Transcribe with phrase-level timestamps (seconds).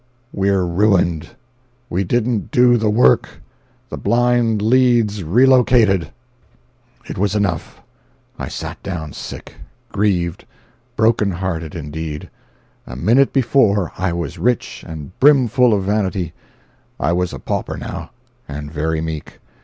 [0.33, 6.09] "We're ruined—we didn't do the work—THE BLIND LEAD'S RELOCATED!"
[7.05, 7.81] 288.jpg (57K) It was enough.
[8.39, 9.57] I sat down sick,
[9.91, 12.31] grieved—broken hearted, indeed.
[12.87, 16.33] A minute before, I was rich and brimful of vanity;
[16.99, 18.09] I was a pauper now,
[18.47, 19.37] and very meek.